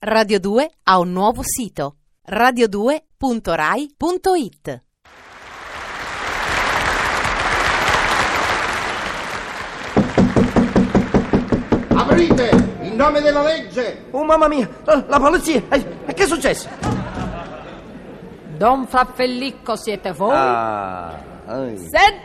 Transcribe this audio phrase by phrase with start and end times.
[0.00, 1.96] Radio 2 ha un nuovo sito
[2.30, 4.82] radio2.rai.it.
[11.94, 12.76] Aprite!
[12.82, 14.04] In nome della legge!
[14.12, 15.60] Oh mamma mia, la, la polizia!
[15.68, 16.68] Eh, che è successo?
[18.56, 20.30] Don Fraffellicco siete voi?
[20.32, 21.18] Ah,
[21.50, 21.64] Ecco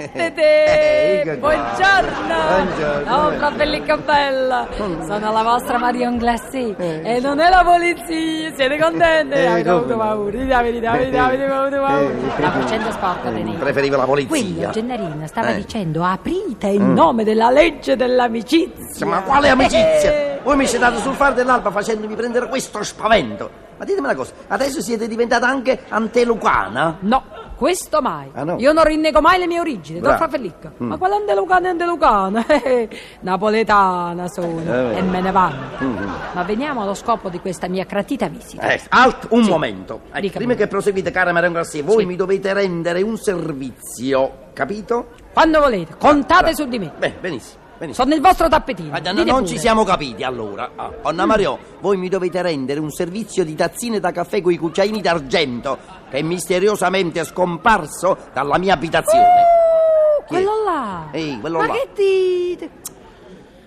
[1.40, 1.54] qua.
[1.56, 2.36] Buongiorno!
[2.50, 3.04] Buongiorno.
[3.16, 4.68] Don Fraffellicco bella!
[4.76, 8.54] Sono la vostra Marion Glacé e non è la polizia!
[8.54, 9.34] Siete contenti?
[9.36, 10.04] Eh, Avete avuto come?
[10.04, 10.32] paura?
[10.32, 12.02] Dite la verità, avete, avete avuto paura?
[12.02, 13.60] Eh, La faccenda sporca, Benito.
[13.60, 14.70] Preferivo la Quello, polizia.
[14.72, 15.54] Gennarina, stava Eh.
[15.54, 15.58] Mm.
[15.58, 19.06] dicendo aprite in nome della legge dell'amicizia.
[19.06, 20.12] Ma quale amicizia?
[20.12, 20.40] Eh.
[20.44, 23.50] Voi mi siete dato sul fare dell'alba facendomi prendere questo spavento.
[23.78, 26.98] Ma ditemi una cosa, adesso siete diventata anche antelucana?
[27.00, 27.24] No,
[27.64, 28.30] questo mai.
[28.34, 28.58] Ah, no?
[28.60, 30.18] Io non rinnego mai le mie origini, Don Bravo.
[30.18, 30.72] Fraffellicco.
[30.84, 30.88] Mm.
[30.90, 32.46] Ma quella andelucana è andelucana.
[32.62, 32.90] eh,
[33.22, 34.60] Napoletana sono
[34.92, 34.98] Eh.
[34.98, 35.62] e me ne vanno.
[35.82, 35.98] Mm.
[36.34, 38.68] Ma veniamo allo scopo di questa mia gratita visita.
[38.68, 39.50] Eh, alt, un Sì.
[39.50, 40.02] momento.
[40.20, 42.06] Dica prima che proseguite, cara Marion Garcia, voi Sì.
[42.06, 45.12] mi dovete rendere un servizio, capito?
[45.32, 46.92] Quando volete, contate Bra- su di me.
[46.98, 47.94] Beh, benissimo, benissimo.
[47.94, 48.90] Sono nel vostro tappetino.
[48.92, 49.46] No, dite non pure.
[49.48, 50.72] ci siamo capiti allora.
[50.76, 54.58] Ah, Anna Mario, voi mi dovete rendere un servizio di tazzine da caffè con i
[54.58, 55.78] cucciaini d'argento
[56.10, 59.24] che è misteriosamente scomparso dalla mia abitazione.
[59.26, 60.38] Uh, Chi è?
[60.38, 61.08] quello là.
[61.12, 61.74] Ehi, quello Ma là.
[61.74, 62.70] che dite?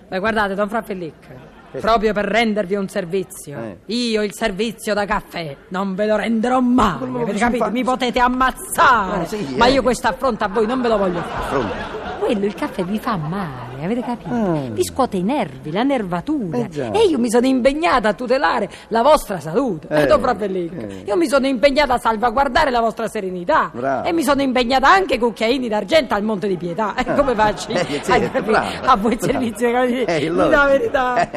[0.07, 1.55] Beh, guardate, Don Fraffellicco.
[1.81, 3.57] Proprio per rendervi un servizio.
[3.59, 3.77] Eh.
[3.93, 6.97] Io il servizio da caffè non ve lo renderò mai.
[7.07, 7.65] Ma Avete capito?
[7.65, 9.23] fa- Mi potete ammazzare.
[9.23, 9.71] Eh, sì, ma eh.
[9.73, 11.49] io questo affronto a voi non ve lo voglio fare.
[11.49, 11.75] Pronto?
[12.19, 14.29] Quello il caffè vi fa male, avete capito?
[14.33, 14.73] Mm.
[14.73, 16.57] Vi scuote i nervi, la nervatura.
[16.57, 19.87] Eh, e io mi sono impegnata a tutelare la vostra salute.
[19.89, 21.03] Eh, Eh, Don Fratellico, eh.
[21.05, 23.69] io mi sono impegnata a salvaguardare la vostra serenità.
[23.73, 24.07] Bravo.
[24.07, 26.93] E mi sono impegnata anche con cucchiaini d'argento al Monte di Pietà.
[26.95, 27.69] E come faccio?
[27.71, 29.31] Eh, sì, a, bravo, a voi bravo.
[29.31, 29.67] servizio?
[29.67, 30.49] Eh, allora.
[30.49, 31.29] la verità.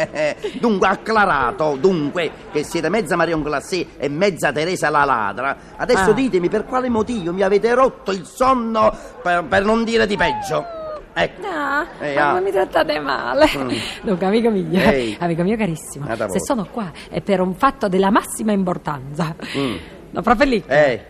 [0.60, 5.56] dunque, acclarato, dunque, che siete mezza Marion Glacé e mezza Teresa la ladra.
[5.76, 6.12] Adesso Ah.
[6.12, 10.78] ditemi per quale motivo mi avete rotto il sonno per, per non dire di peggio.
[11.12, 11.40] Ecco.
[11.42, 12.32] No, Eh, ma ah.
[12.34, 13.46] non mi trattate male.
[14.02, 15.16] Dunque, amico mio, Ehi.
[15.18, 19.34] amico mio carissimo, se sono qua è per un fatto della massima importanza.
[19.56, 19.76] Mm.
[20.10, 21.04] No, Fratellico, Eh,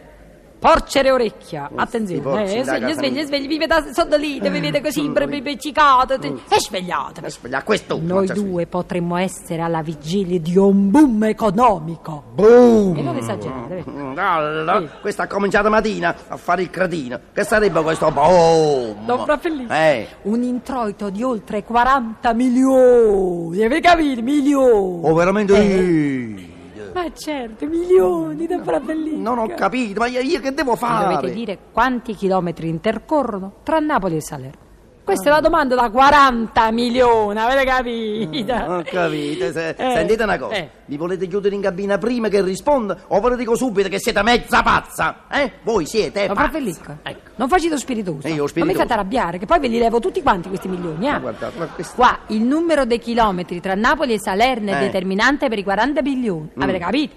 [0.60, 3.25] porcere orecchia, attenzione, eh, da svegli, casa svegli, mia.
[3.26, 6.15] svegli, vi vedete sotto lì, vi vedete così, imbrecicate,
[6.48, 7.26] e svegliatevi.
[7.26, 7.98] aspetta, a questo.
[8.00, 12.25] Noi due potremmo essere alla vigilia di un boom economico.
[12.34, 12.97] Boom!
[12.97, 13.91] E non esagerate, vedi?
[13.91, 17.19] Mm, Allora, questa ha cominciato mattina a fare il cretino.
[17.32, 19.04] Che sarebbe questo boom?
[19.06, 20.06] Don Fratellico, Eh.
[20.22, 24.22] un introito di oltre 40 milioni, avete capito?
[24.22, 25.00] Milioni.
[25.09, 25.56] Oh, veramente?
[25.56, 26.48] Eh.
[26.95, 29.17] Ma certo, milioni da Fratellico.
[29.17, 31.15] Non ho capito, ma io, io che devo Mi fare?
[31.15, 34.69] dovete dire quanti chilometri intercorrono tra Napoli e Salerno.
[35.03, 38.53] Questa è la domanda da 40 milioni, avete capito?
[38.53, 39.50] Ho capito.
[39.50, 40.71] Se- Eh, Sentite una cosa, eh.
[40.84, 44.22] mi volete chiudere in cabina prima che risponda o ve lo dico subito che siete
[44.22, 45.25] mezza pazza?
[45.31, 45.53] Eh?
[45.62, 46.99] Voi siete Ma pazza.
[47.03, 47.31] Ecco.
[47.37, 48.27] non faccio spiritoso.
[48.27, 48.78] Eh, io Non mi spiritoso.
[48.78, 51.06] fate arrabbiare, che poi ve li levo tutti quanti questi milioni.
[51.09, 51.10] Eh?
[51.10, 54.81] Ma guardate, ma questo- Qua il numero dei chilometri tra Napoli e Salerno è Eh.
[54.81, 56.50] determinante per i 40 milioni.
[56.56, 57.15] Avete capito?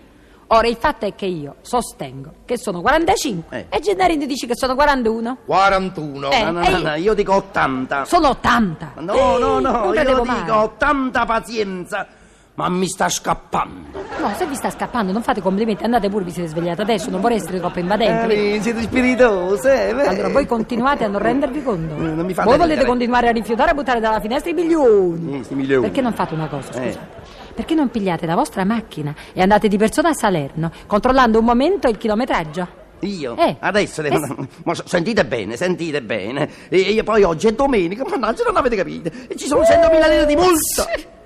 [0.55, 3.75] Ora il fatto è che io sostengo che sono 45 Eh.
[3.75, 5.37] e Gennarino dice che sono 41.
[5.45, 6.31] 41.
[6.31, 6.43] Eh.
[6.43, 8.05] No, no, e no, io- no, io dico 80.
[8.05, 8.91] Sono 80.
[8.99, 10.49] No, no, Eh, no, non io credevo dico mai.
[10.49, 12.07] 80 pazienza.
[12.55, 14.03] Ma mi sta scappando.
[14.21, 17.19] No, se vi sta scappando, non fate complimenti, andate pure, vi siete svegliati adesso, non
[17.19, 18.27] vorrei essere troppo invadenti.
[18.27, 18.53] vedi?
[18.57, 19.87] Eh, siete spiritose.
[19.89, 21.95] eh, Allora, voi continuate a non rendervi conto?
[21.95, 22.85] Eh, non mi fate voi volete ridere.
[22.87, 25.39] continuare a rifiutare e buttare dalla finestra i milioni?
[25.39, 25.81] Eh, sti milioni.
[25.81, 26.91] Perché non fate una cosa, Eh.
[26.91, 27.21] scusate?
[27.53, 31.87] Perché non pigliate la vostra macchina e andate di persona a Salerno, controllando un momento
[31.87, 32.81] il chilometraggio?
[33.01, 33.35] Io?
[33.37, 33.57] Eh.
[33.59, 34.15] Adesso devo...
[34.25, 34.47] Eh.
[34.63, 36.49] Ma sentite bene, sentite bene.
[36.69, 39.09] E io poi oggi è domenica, mannaggia, non avete capito.
[39.27, 41.11] E ci sono 100.000 lire di multa.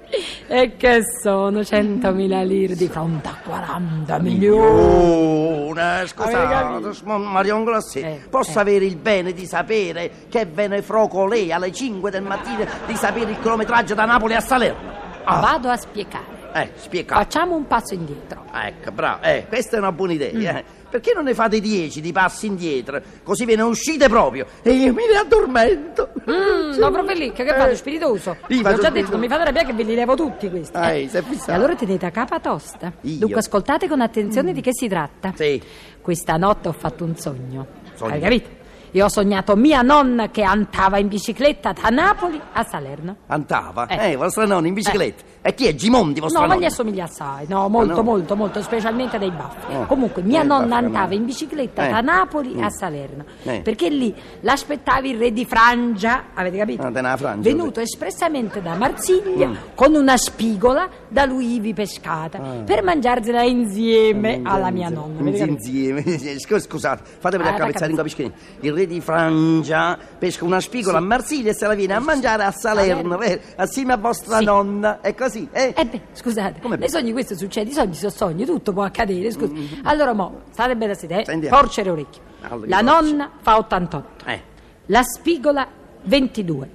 [0.47, 5.73] E che sono 100.000 lire di fronte a 40 milioni?
[6.07, 8.61] Scusate, Marion Glacé, Eh, posso eh.
[8.61, 12.95] avere il bene di sapere che ve ne froco lei alle 5 del mattino di
[12.95, 15.06] sapere il chilometraggio da Napoli a Salerno?
[15.29, 16.25] Ah, Vado a spiegare.
[16.53, 17.21] eh, spiegate.
[17.23, 18.45] Facciamo un passo indietro.
[18.53, 20.31] Ecco, bravo, eh, questa è una buona idea.
[20.33, 20.55] Mm.
[20.57, 20.63] eh.
[20.89, 23.01] Perché non ne fate 10 di passi indietro?
[23.21, 26.11] Così ve ne uscite proprio e io mi addormento.
[26.31, 27.75] Mm, no, proprio lì, che, che Eh.
[27.75, 28.29] spiritoso?
[28.29, 29.11] Io Vi faccio ho già detto, spiritoso.
[29.11, 30.77] non mi fate arrabbiare che ve li levo tutti questi.
[30.77, 31.09] Ah, eh.
[31.09, 31.51] sei fissato.
[31.51, 32.93] E allora tenete a capa tosta.
[33.01, 33.17] Io?
[33.19, 35.33] Dunque ascoltate con attenzione di che si tratta.
[35.35, 35.61] Sì.
[36.01, 37.67] Questa notte ho fatto un sogno.
[37.95, 38.13] Sogno.
[38.13, 38.49] Hai capito?
[38.91, 43.17] Io ho sognato mia nonna che andava in bicicletta da Napoli a Salerno.
[43.27, 43.85] Antava?
[43.87, 44.11] Eh.
[44.11, 45.23] Eh, vostra nonna in bicicletta.
[45.41, 46.65] E chi è Gimondi, vostra No, ma nonna?
[46.65, 48.01] gli assomiglia assai, no, molto, no?
[48.03, 49.73] molto, molto, specialmente dei baffi.
[49.73, 49.85] Oh.
[49.85, 51.13] Comunque, mia Eh, nonna baffi, andava no.
[51.13, 51.91] in bicicletta Eh.
[51.91, 52.63] da Napoli Mm.
[52.63, 53.61] a Salerno, Eh.
[53.61, 56.83] perché lì l'aspettava il re di Frangia, avete capito?
[56.85, 62.83] Ah, della Frangia, Venuto espressamente da Marsiglia con una spigola da lui ivi pescata, per
[62.83, 65.19] mangiarsela insieme alla mia nonna.
[65.21, 65.57] avete capito?
[65.57, 66.03] Insieme.
[66.39, 68.31] Scu- Scusate, fatemi Ah, la capezzare in capisci
[68.61, 72.43] Il re di Frangia pesca una spigola a Marsiglia e se la viene a mangiare
[72.43, 73.41] a Salerno, vero?
[73.55, 74.45] assieme a vostra Sì.
[74.45, 75.01] nonna.
[75.01, 75.73] È così, eh?
[75.75, 76.91] Eh beh, scusate, Come nei beh?
[76.91, 79.51] sogni questo succede, i sogni sono sogni, tutto può accadere, scusa.
[79.83, 81.25] Allora mo, state bene a sedere, eh?
[81.25, 81.57] Sentiamo.
[81.57, 82.21] porce le orecchie.
[82.41, 84.41] Allora, La che nonna fa 88, Eh.
[84.87, 85.67] la spigola
[86.03, 86.69] 22.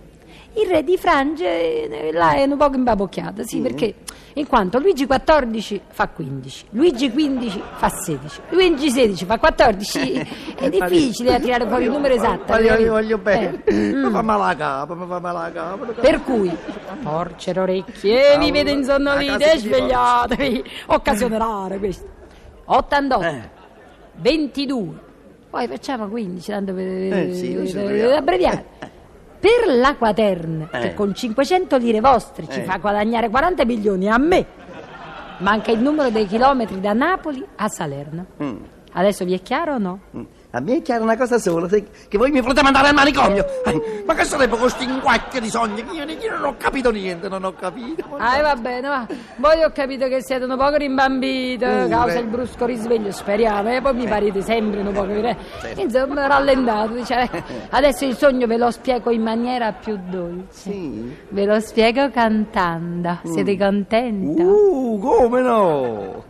[0.54, 3.94] Il re di Francia eh, là è un po' imbabocchiata, sì, perché
[4.34, 10.26] in quanto Luigi 14 fa 15, Luigi 15 fa 16, Luigi 16 fa 14,
[10.58, 12.52] è difficile a tirare fuori il numero esatto.
[12.52, 12.90] Ma io, io capito?
[12.92, 13.62] voglio bene.
[13.64, 14.12] Eh, Mi mm.
[14.12, 15.86] fa male la capa, mi fa male la capa.
[16.00, 16.56] Per cui,
[17.02, 20.64] porce le orecchie, vi vedo insonnolite A casa e si svegliatevi.
[20.86, 22.06] Occasione rara questa.
[22.64, 23.50] 88, Eh.
[24.16, 24.88] 22,
[25.50, 28.16] poi facciamo 15, tanto per, Eh, sì, per abbreviamo.
[28.16, 28.64] abbreviare.
[29.42, 30.78] Per la quaterna, Eh.
[30.78, 32.62] che con 500 lire vostre ci Eh.
[32.62, 34.46] fa guadagnare 40 milioni a me,
[35.38, 38.26] manca il numero dei chilometri da Napoli a Salerno.
[38.40, 38.56] Mm.
[38.92, 39.98] Adesso vi è chiaro o no?
[40.52, 40.56] Mm.
[40.56, 43.44] A me è chiara una cosa sola, che voi mi volete mandare al manicomio.
[43.64, 45.82] Eh, Ma che sarebbe questo inguacchio di sogni?
[45.92, 48.04] Io, io non ho capito niente, non ho capito.
[48.18, 49.06] Ah, va bene, va.
[49.36, 51.88] Voi ho capito che siete un poco rimbambito, Pure.
[51.88, 55.36] causa il brusco risveglio, speriamo, e poi mi parete sempre un poco, eh.
[55.60, 55.80] Certo.
[55.80, 57.30] insomma, rallentato, dice.
[57.70, 60.44] Adesso il sogno ve lo spiego in maniera più dolce.
[60.50, 61.16] Sì.
[61.30, 63.20] Ve lo spiego cantando.
[63.24, 64.42] Siete contenti?
[64.42, 66.24] Uh, come no?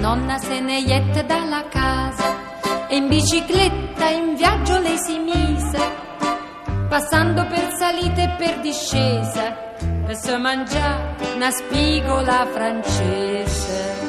[0.00, 5.78] Nonna se ne jette dalla casa e in bicicletta in viaggio lei si mise,
[6.88, 9.74] passando per salite e per discese,
[10.06, 14.08] per se mangiare una spigola francese.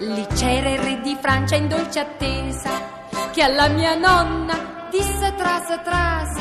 [0.00, 2.70] Lì c'era il re di Francia in dolce attesa,
[3.30, 6.40] che alla mia nonna disse trase trase,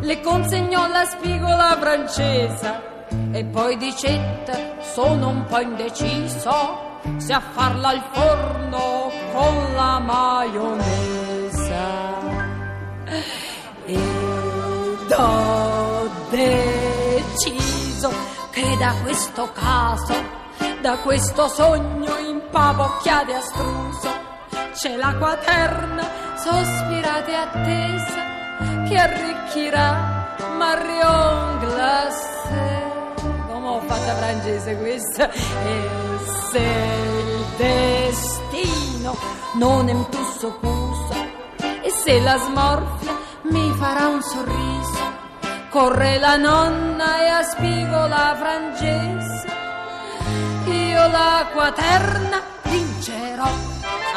[0.00, 2.90] le consegnò la spigola francese
[3.32, 11.82] e poi dicette sono un po' indeciso se a farla al forno con la maionese
[13.86, 18.10] ed ho deciso
[18.50, 20.14] che da questo caso
[20.80, 24.10] da questo sogno impavocchiato e astruso
[24.72, 26.02] c'è la quaterna
[26.36, 32.81] sospirata e attesa che arricchirà Marion Glacé
[33.86, 35.88] fatto francese questa e
[36.50, 39.16] se il destino
[39.54, 41.14] non è un tusso cuso
[41.82, 43.16] e se la smorfia
[43.50, 45.20] mi farà un sorriso
[45.70, 49.46] corre la nonna e a spigola francese
[50.66, 53.48] io la quaterna vincerò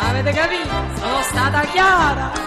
[0.01, 0.73] avete capito?
[0.95, 2.44] sono stata chiara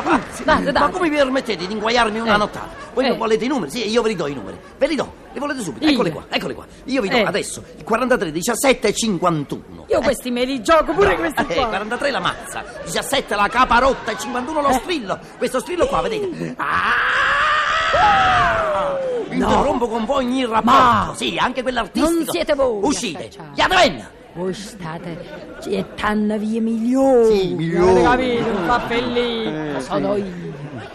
[0.00, 0.44] da pazzi.
[0.44, 0.78] Date, date.
[0.78, 2.38] Ma come vi permettete di inguaiarmi una Eh.
[2.38, 2.84] nottata?
[2.94, 3.08] Voi Eh.
[3.08, 3.70] non volete i numeri?
[3.70, 4.58] Sì, io ve li do i numeri.
[4.78, 5.84] Ve li do, li volete subito.
[5.84, 5.92] Io.
[5.92, 6.66] Eccoli qua, eccoli qua.
[6.84, 7.22] Io vi do Eh.
[7.24, 9.84] adesso il 43, 17 e 51.
[9.88, 11.66] Io questi me li gioco pure questi Eh, qua.
[11.66, 15.18] 43 la mazza, 17 la capa rotta e 51 lo strillo.
[15.38, 16.54] Questo strillo qua, vedete?
[16.58, 16.94] Ah!
[19.30, 20.70] Interrompo con voi ogni rapporto.
[20.70, 22.14] Ma- Sì, anche quell'artistico.
[22.14, 23.28] Non siete voi Uscite.
[23.30, 23.48] scacciare.
[23.54, 24.08] Yadven!
[24.36, 25.16] Voi state
[25.62, 27.38] gettando via milioni.
[27.38, 28.04] Sì, milioni.
[28.04, 28.58] Avete capito?
[28.60, 29.76] Un cappellino.
[29.76, 30.20] Eh, Sono sì.
[30.20, 30.45] io.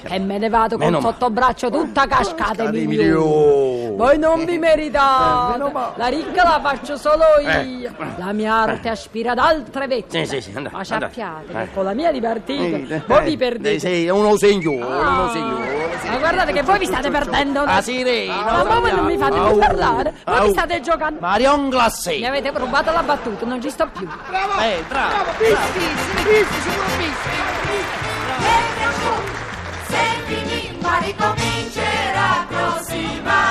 [0.04, 3.10] Che me ne vado con Meno sottobraccio tutta cascata Cascate i i milioni.
[3.20, 3.96] milioni.
[3.98, 5.52] Voi non vi Eh, meritate.
[5.58, 5.94] meno male.
[5.96, 7.62] La ricca la faccio solo Eh.
[7.64, 7.92] io.
[8.18, 10.26] La mia arte aspira ad altre vette.
[10.26, 11.14] Sì, sì, sì, andate, Ma andate.
[11.14, 11.66] sappiate Eh.
[11.66, 13.76] che con la mia di partita Eh, voi eh, vi perdete.
[13.76, 15.90] eh, Sei uno signore, Ah, uno signore.
[16.10, 17.62] Ma guardate che voi vi state perdendo.
[17.62, 18.64] Ah, sirena.
[18.64, 19.58] Ma voi non mi fate più Au.
[19.58, 20.14] parlare.
[20.26, 20.46] Voi Au.
[20.46, 21.20] mi state giocando.
[21.20, 22.26] Marion Mi Glacé.
[22.26, 24.08] avete rubato la battuta, non ci sto più.
[24.28, 24.60] Bravo!
[24.62, 25.10] Eh, bravo.
[25.10, 27.61] Bravo, bravissimi, bravissimi, sicuro bravissimi.
[30.92, 33.51] Ma ricomincerà prossimamente